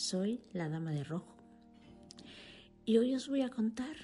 [0.00, 1.36] Soy la Dama de Rojo.
[2.86, 3.94] Y hoy os voy a contar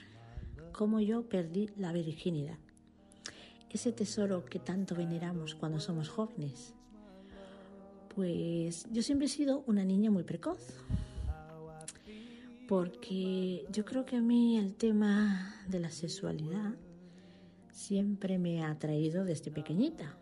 [0.71, 2.59] cómo yo perdí la virginidad.
[3.71, 6.75] Ese tesoro que tanto veneramos cuando somos jóvenes.
[8.15, 10.61] Pues yo siempre he sido una niña muy precoz.
[12.69, 16.75] Porque yo creo que a mí el tema de la sexualidad
[17.71, 20.15] siempre me ha atraído desde pequeñita.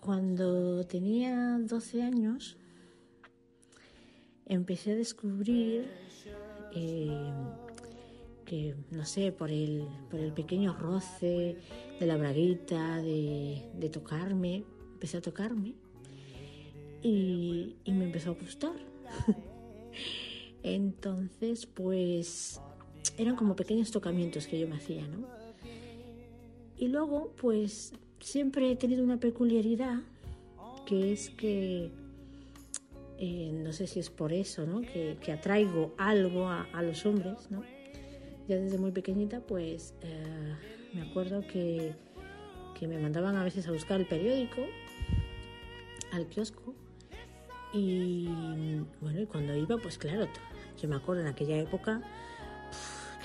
[0.00, 2.56] Cuando tenía 12 años,
[4.46, 5.86] empecé a descubrir
[6.74, 7.32] eh,
[8.44, 11.56] que, no sé, por el, por el pequeño roce
[11.98, 14.64] de la braguita, de, de tocarme,
[14.94, 15.74] empecé a tocarme
[17.02, 18.74] y, y me empezó a gustar.
[20.62, 22.60] Entonces, pues
[23.18, 25.26] eran como pequeños tocamientos que yo me hacía, ¿no?
[26.76, 30.00] Y luego, pues siempre he tenido una peculiaridad,
[30.86, 31.90] que es que,
[33.26, 34.82] eh, no sé si es por eso, ¿no?
[34.82, 37.62] Que, atraigo algo a, los hombres, ¿no?
[38.46, 40.54] Ya desde muy pequeñita, pues eh,
[40.92, 41.94] me acuerdo que,
[42.78, 44.60] que me mandaban a veces a buscar el periódico
[46.12, 46.74] al kiosco
[47.72, 48.28] y
[49.00, 50.28] bueno, y cuando iba, pues claro,
[50.78, 52.02] yo me acuerdo en aquella época,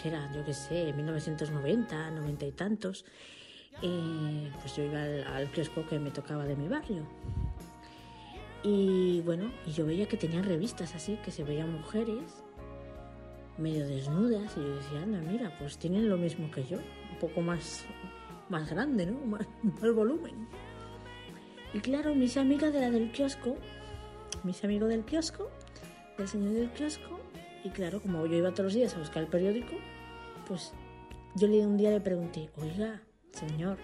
[0.02, 3.03] que era, yo qué sé, 1990, 90 y tantos,
[3.81, 7.05] eh, pues yo iba al, al, kiosco que me tocaba de mi barrio.
[8.63, 12.43] Y bueno, y yo veía que tenían revistas así, que se veían mujeres
[13.58, 17.42] medio desnudas, y yo decía, anda, mira, pues tienen lo mismo que yo, un poco
[17.42, 17.86] más,
[18.49, 19.19] más grande, ¿no?
[19.25, 20.48] Más, más volumen.
[21.73, 23.58] Y claro, mis amigas de la del kiosco,
[24.43, 25.49] mis amigos del kiosco,
[26.17, 27.19] del señor del kiosco,
[27.64, 29.73] y claro, como yo iba todos los días a buscar el periódico,
[30.48, 30.73] pues
[31.36, 33.77] yo un día le pregunté, oiga, señor,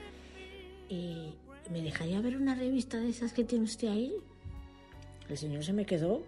[0.89, 1.33] eh,
[1.71, 4.15] ¿me dejaría ver una revista de esas que tiene usted ahí?
[5.29, 6.23] El señor se me quedó,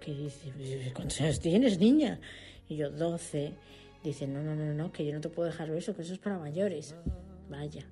[0.00, 0.52] que dice,
[0.94, 2.20] ¿cuántos años tienes, niña?
[2.68, 3.54] Y yo, 12.
[4.02, 6.18] Dice, no, no, no, no, que yo no te puedo dejar eso, que eso es
[6.18, 6.94] para mayores.
[7.48, 7.86] Vaya.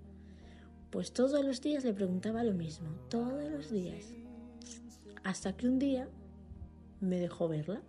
[0.90, 4.12] Pues todos los días le preguntaba lo mismo, todos los días.
[5.24, 6.08] Hasta que un día
[7.00, 7.82] me dejó verla.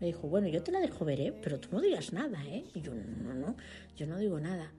[0.00, 1.34] Me dijo, bueno, yo te la dejo ver, ¿eh?
[1.42, 2.64] pero tú no digas nada, ¿eh?
[2.74, 3.56] Y yo, no, no, no,
[3.96, 4.72] yo no digo nada.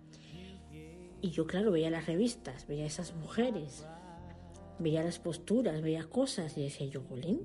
[1.22, 3.86] Y yo, claro, veía las revistas, veía esas mujeres,
[4.80, 7.42] veía las posturas, veía cosas y decía yo, Bolín,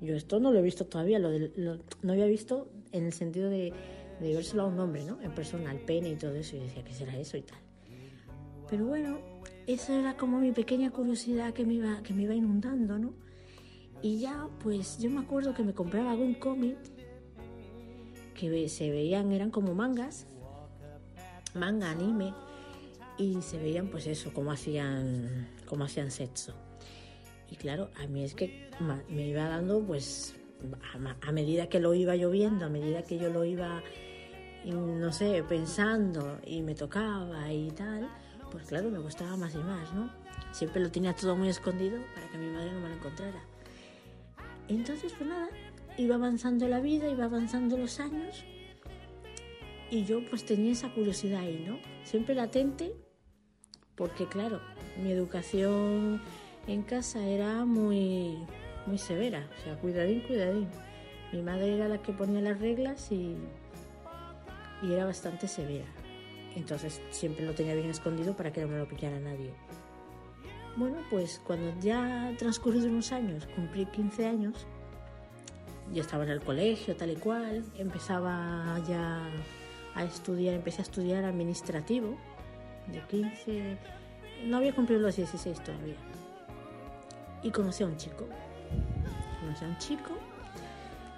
[0.00, 3.12] yo esto no lo he visto todavía, lo, de, lo no había visto en el
[3.12, 3.72] sentido de,
[4.20, 5.20] de vérselo a un hombre, ¿no?
[5.22, 7.58] En persona, al pene y todo eso, y decía, ¿qué será eso y tal?
[8.70, 9.18] Pero bueno,
[9.66, 13.14] esa era como mi pequeña curiosidad que me iba, que me iba inundando, ¿no?
[14.02, 16.76] Y ya, pues yo me acuerdo que me compraba algún cómic
[18.34, 20.26] que se veían, eran como mangas,
[21.54, 22.32] manga, anime,
[23.16, 26.54] y se veían pues eso, cómo hacían, cómo hacían sexo.
[27.50, 28.70] Y claro, a mí es que
[29.08, 30.34] me iba dando pues
[30.94, 33.82] a, a medida que lo iba yo viendo, a medida que yo lo iba,
[34.64, 38.08] no sé, pensando y me tocaba y tal,
[38.50, 40.10] pues claro, me gustaba más y más, ¿no?
[40.52, 43.42] Siempre lo tenía todo muy escondido para que mi madre no me lo encontrara.
[44.68, 45.48] Entonces, pues nada,
[45.96, 48.44] iba avanzando la vida, iba avanzando los años
[49.90, 51.78] y yo pues tenía esa curiosidad ahí, ¿no?
[52.04, 52.94] Siempre latente,
[53.98, 54.60] porque claro,
[55.02, 56.22] mi educación
[56.68, 58.38] en casa era muy,
[58.86, 60.68] muy severa, o sea, cuidadín, cuidadín.
[61.32, 63.36] Mi madre era la que ponía las reglas y,
[64.82, 65.84] y era bastante severa.
[66.54, 69.52] Entonces siempre lo tenía bien escondido para que no me lo pillara nadie.
[70.76, 74.66] Bueno, pues cuando ya transcurrido unos años, cumplí 15 años,
[75.92, 79.28] yo estaba en el colegio, tal y cual, empezaba ya
[79.94, 82.16] a estudiar, empecé a estudiar administrativo,
[82.92, 83.78] de 15,
[84.44, 85.96] no había cumplido los 16 todavía.
[87.42, 88.26] Y conocí a un chico,
[89.40, 90.16] conocí a un chico,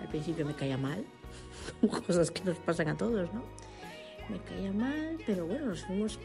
[0.01, 1.05] al principio me caía mal,
[2.07, 3.43] cosas que nos pasan a todos, ¿no?
[4.29, 6.19] Me caía mal, pero bueno, nos fuimos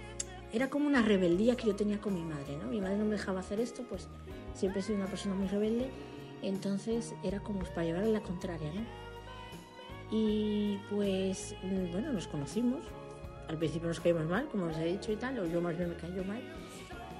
[0.56, 2.70] era como una rebeldía que yo tenía con mi madre, ¿no?
[2.70, 4.08] Mi madre no me dejaba hacer esto, pues
[4.54, 5.90] siempre he sido una persona muy rebelde,
[6.42, 8.82] entonces era como para llevarle la contraria, ¿no?
[10.12, 11.56] Y pues,
[11.92, 12.86] bueno, nos conocimos,
[13.48, 15.90] al principio nos caímos mal, como os he dicho y tal, o yo más bien
[15.90, 16.42] me cayó mal.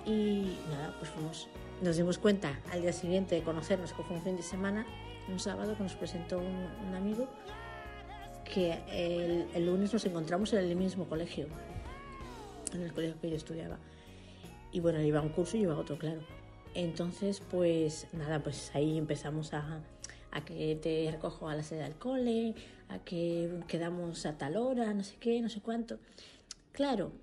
[0.06, 1.48] Y nada, pues fuimos,
[1.82, 4.86] nos dimos cuenta al día siguiente de conocernos, que fue un fin de semana,
[5.28, 7.28] un sábado que nos presentó un, un amigo,
[8.44, 11.48] que el, el lunes nos encontramos en el mismo colegio,
[12.74, 13.80] en el colegio que yo estudiaba.
[14.72, 16.22] Y bueno, él iba a un curso y yo iba a otro, claro.
[16.74, 19.80] Entonces, pues nada, pues ahí empezamos a,
[20.36, 22.56] a que te recojo a la sede del cole,
[22.90, 25.98] a que quedamos a tal hora, no sé qué, no sé cuánto.
[26.74, 27.14] Claro,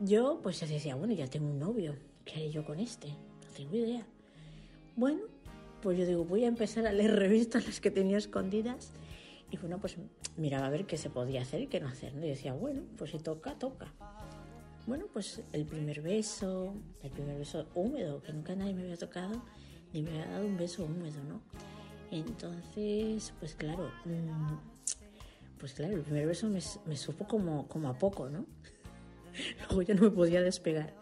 [0.00, 1.94] yo pues decía, bueno, ya tengo un novio,
[2.24, 3.08] ¿qué haré yo con este?
[3.08, 4.06] No tengo idea.
[4.96, 5.20] Bueno,
[5.82, 8.92] pues yo digo, voy a empezar a leer revistas las que tenía escondidas
[9.50, 9.96] y bueno, pues
[10.38, 12.14] miraba a ver qué se podía hacer y qué no hacer.
[12.14, 12.24] ¿no?
[12.24, 13.92] Y decía, bueno, pues si toca, toca.
[14.86, 19.42] Bueno, pues el primer beso, el primer beso húmedo, que nunca nadie me había tocado
[19.92, 21.42] ni me había dado un beso húmedo, ¿no?
[22.12, 26.60] Entonces, pues claro, mm, pues claro, el primer beso me,
[26.96, 28.44] supo como, como a poco, ¿no?
[29.68, 30.92] Luego ya no me podía despegar.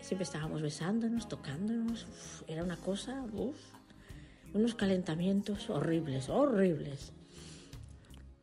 [0.00, 2.08] Siempre estábamos besándonos, tocándonos,
[2.48, 3.56] era una cosa, uf,
[4.52, 7.12] unos calentamientos horribles, horribles.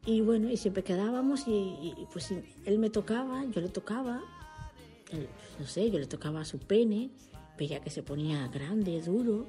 [0.06, 4.22] Y bueno, y siempre quedábamos y, pues él me tocaba, yo le tocaba,
[5.60, 7.10] no sé, yo le tocaba su pene,
[7.58, 9.46] veía que se ponía grande, duro,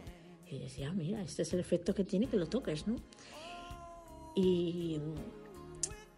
[0.51, 2.97] y decía, mira, este es el efecto que tiene que lo toques, ¿no?
[4.35, 5.01] Y,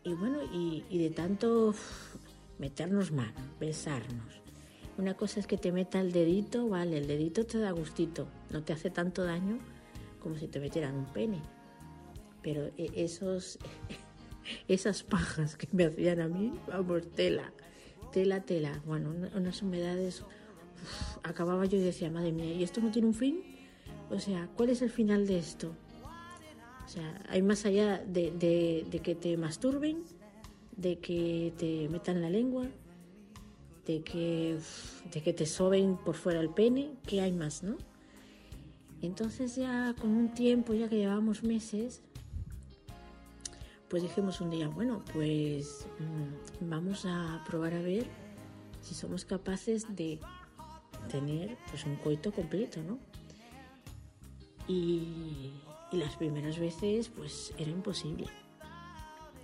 [0.04, 1.74] y bueno, y, de tanto
[2.58, 4.40] meternos mano, besarnos.
[4.98, 8.62] Una cosa es que te meta el dedito, vale, el dedito te da gustito, no
[8.62, 9.58] te hace tanto daño
[10.20, 11.40] como si te metieran un pene.
[12.42, 13.58] Pero e, esos,
[14.68, 17.52] esas pajas que me hacían a mí, vamos, tela,
[18.12, 18.82] tela, tela.
[18.86, 20.24] Bueno, unas humedades,
[21.22, 23.51] acababa yo y decía, madre mía, ¿y esto no tiene un fin?
[24.12, 25.72] O sea, ¿cuál es el final de esto?
[26.84, 30.02] O sea, hay más allá de, que te masturben,
[30.76, 32.66] de que te metan la lengua,
[33.86, 34.58] de que,
[35.12, 37.76] de que te soben por fuera el pene, ¿qué hay más, no?
[39.00, 42.02] Entonces ya con un tiempo, ya que llevábamos meses,
[43.88, 48.06] pues dijimos un día, bueno, pues mmm, vamos a probar a ver
[48.82, 50.20] si somos capaces de
[51.10, 52.98] tener pues un coito completo, ¿no?
[54.72, 55.52] Y,
[55.90, 58.26] y las primeras veces pues era imposible.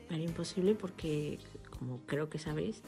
[0.09, 1.39] Era imposible porque,
[1.71, 2.83] como creo que sabéis,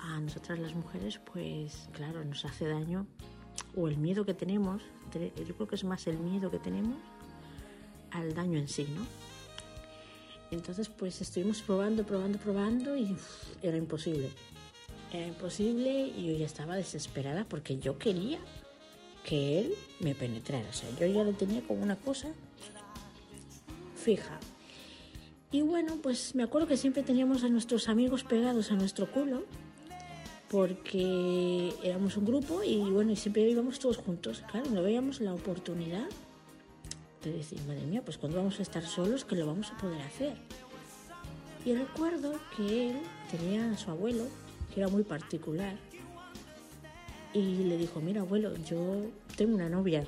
[0.00, 3.06] a nosotras las mujeres pues claro, nos hace daño
[3.76, 4.82] o el miedo que tenemos,
[5.14, 6.96] yo creo que es más el miedo que tenemos
[8.10, 9.06] al daño en sí, ¿no?
[10.50, 13.16] Entonces pues estuvimos probando, probando, probando y
[13.62, 14.30] era imposible.
[15.12, 18.40] Era imposible y yo ya estaba desesperada porque yo quería
[19.24, 20.68] que él me penetrara.
[20.68, 22.32] O sea, yo ya lo tenía como una cosa
[23.96, 24.40] fija.
[25.50, 29.44] Y bueno, pues me acuerdo que siempre teníamos a nuestros amigos pegados a nuestro culo
[30.52, 34.42] porque éramos un grupo y bueno, y siempre íbamos todos juntos.
[34.50, 36.06] Claro, no veíamos la oportunidad
[37.24, 40.02] de decir, madre mía, pues cuando vamos a estar solos, que lo vamos a poder
[40.02, 40.34] hacer.
[41.64, 42.96] Y recuerdo que él
[43.30, 44.26] tenía a su abuelo,
[44.74, 45.76] que era muy particular,
[47.32, 49.06] y le dijo, mira abuelo, yo
[49.36, 50.04] tengo una novia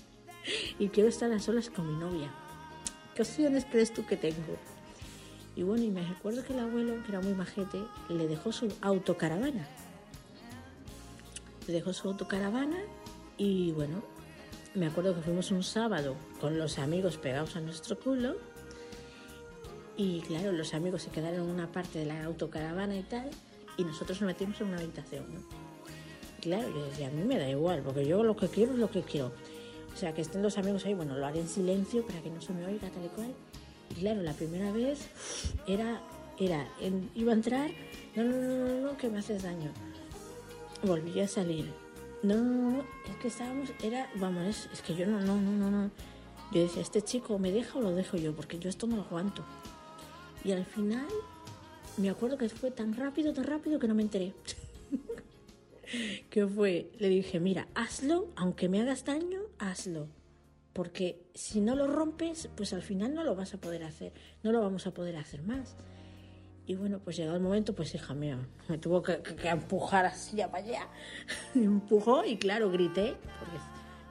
[0.78, 2.30] y quiero estar a solas con mi novia.
[3.14, 4.56] ¿Qué opciones crees tú que tengo?
[5.56, 8.72] Y bueno, y me recuerdo que el abuelo, que era muy majete, le dejó su
[8.80, 9.66] autocaravana.
[11.66, 12.78] Le dejó su autocaravana
[13.36, 14.02] y bueno,
[14.74, 18.36] me acuerdo que fuimos un sábado con los amigos pegados a nuestro culo.
[19.96, 23.28] Y claro, los amigos se quedaron en una parte de la autocaravana y tal,
[23.76, 25.24] y nosotros nos metimos en una habitación.
[26.40, 28.90] Claro, yo decía, a mí me da igual, porque yo lo que quiero es lo
[28.90, 29.32] que quiero.
[29.94, 32.40] O sea, que estén los amigos ahí, bueno, lo haré en silencio para que no
[32.40, 33.34] se me oiga tal y cual.
[33.90, 35.08] Y claro, la primera vez
[35.66, 36.00] era,
[36.38, 37.70] era, en, iba a entrar,
[38.14, 39.70] no, no, no, no, no, que me haces daño.
[40.84, 41.72] Volví a salir.
[42.22, 45.50] No, no, no, es que estábamos, era, vamos, es, es que yo no, no, no,
[45.50, 45.90] no, no.
[46.52, 49.02] Yo decía, este chico me deja o lo dejo yo, porque yo esto no lo
[49.02, 49.44] aguanto.
[50.44, 51.06] Y al final,
[51.96, 54.32] me acuerdo que fue tan rápido, tan rápido que no me enteré.
[56.30, 60.08] que fue, le dije, mira, hazlo, aunque me hagas daño, hazlo.
[60.72, 64.52] Porque si no lo rompes, pues al final no lo vas a poder hacer, no
[64.52, 65.76] lo vamos a poder hacer más.
[66.66, 70.58] Y bueno, pues llegado el momento, pues hija mía, me tuvo que, empujar así para
[70.58, 70.88] allá.
[71.54, 73.56] me empujó y claro, grité, porque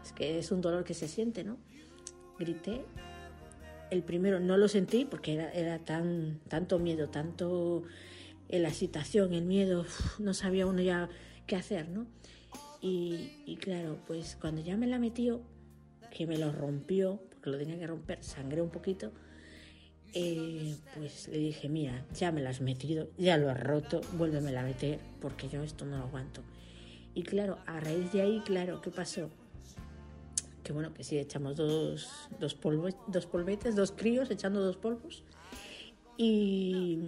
[0.03, 1.57] es que es un dolor que se siente, ¿no?
[2.39, 2.83] Grité.
[3.89, 7.83] El primero no lo sentí porque era, era tan, tanto miedo, tanto
[8.49, 9.85] en la excitación, el miedo,
[10.19, 11.09] no sabía uno ya
[11.47, 12.05] qué hacer, ¿no?
[12.81, 15.41] Y, y, claro, pues cuando ya me la metió,
[16.11, 19.11] que me lo rompió, porque lo tenía que romper, sangré un poquito,
[20.13, 24.61] eh, pues le dije, mira, ya me la has metido, ya lo has roto, vuélvemela
[24.61, 26.41] a meter, porque yo esto no lo aguanto.
[27.13, 29.29] Y claro, a raíz de ahí, claro, ¿qué pasó?
[30.63, 35.23] Que bueno, que sí, echamos dos, dos, polvo, dos polvetes, dos críos echando dos polvos.
[36.17, 36.99] Y,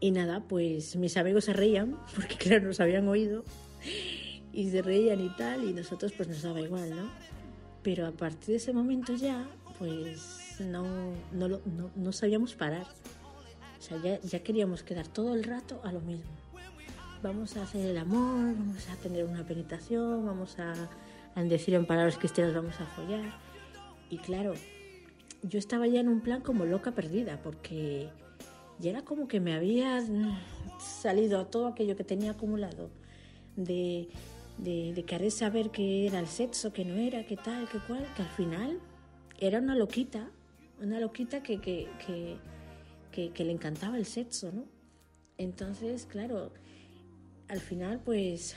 [0.00, 3.44] y nada, pues mis amigos se reían, porque claro, nos habían oído,
[4.52, 7.10] y se reían y tal, y nosotros pues nos daba igual, ¿no?
[7.82, 10.84] Pero a partir de ese momento ya, pues no,
[11.32, 12.86] no, no, no sabíamos parar.
[13.78, 16.30] O sea, ya, ya queríamos quedar todo el rato a lo mismo.
[17.22, 20.74] Vamos a hacer el amor, vamos a tener una penetración, vamos a,
[21.34, 23.32] a decir en palabras cristianas, vamos a follar.
[24.10, 24.54] Y claro,
[25.42, 28.10] yo estaba ya en un plan como loca perdida, porque
[28.78, 30.02] ya era como que me había
[30.78, 32.90] salido todo aquello que tenía acumulado
[33.56, 34.08] de,
[34.58, 38.06] de, de querer saber qué era el sexo, qué no era, qué tal, qué cual,
[38.16, 38.80] que al final
[39.38, 40.30] era una loquita,
[40.80, 42.36] una loquita que, que, que,
[43.10, 44.64] que, que le encantaba el sexo, ¿no?
[45.36, 46.52] Entonces, claro,
[47.48, 48.56] al final pues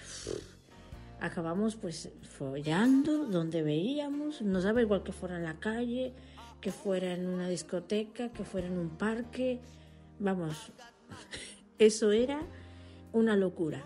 [1.19, 6.13] acabamos pues follando donde veíamos, nos daba igual que fuera en la calle,
[6.59, 9.59] que fuera en una discoteca, que fuera en un parque,
[10.21, 10.71] vamos,
[11.77, 12.41] eso era
[13.11, 13.85] una locura.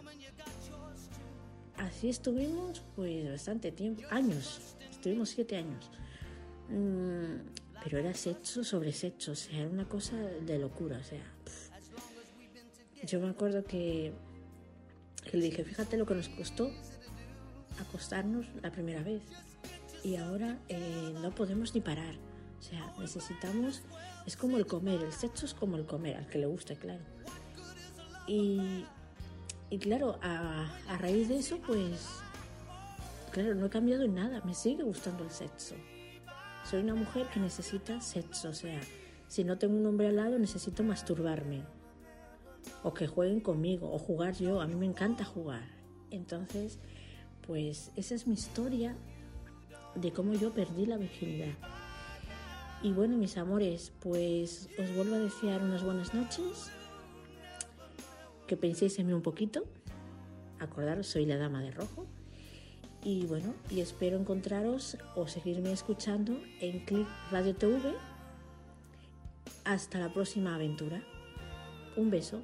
[1.77, 5.89] Así estuvimos pues bastante tiempo, años, estuvimos siete años.
[6.69, 7.47] Mm,
[7.83, 11.23] pero era sexo sobre sexo, o sea, era una cosa de locura, o sea.
[11.43, 11.65] pff.
[13.05, 14.13] Yo me acuerdo que,
[15.29, 16.71] que le dije, fíjate lo que nos costó
[17.79, 19.21] acostarnos la primera vez.
[20.03, 22.15] Y ahora eh, no podemos ni parar.
[22.59, 23.83] O sea, necesitamos,
[24.25, 27.03] es como el comer, el sexo es como el comer, al que le gusta, claro.
[28.27, 28.85] Y,
[29.69, 32.07] y claro, a, a raíz de eso, pues,
[33.31, 35.75] claro, no he cambiado en nada, me sigue gustando el sexo.
[36.69, 38.81] Soy una mujer que necesita sexo, o sea,
[39.27, 41.63] si no tengo un hombre al lado necesito masturbarme.
[42.83, 45.67] O que jueguen conmigo, o jugar yo, a mí me encanta jugar.
[46.09, 46.79] Entonces,
[47.45, 48.95] pues esa es mi historia
[49.95, 51.53] de cómo yo perdí la virginidad.
[52.85, 56.69] Y bueno, mis amores, pues os vuelvo a desear unas buenas noches,
[58.45, 59.65] que penséis en mí un poquito,
[60.59, 62.05] acordaros, soy la dama de rojo.
[63.03, 67.91] Y bueno, y espero encontraros o seguirme escuchando en Click Radio TV.
[69.63, 71.01] Hasta la próxima aventura.
[71.97, 72.43] Un beso.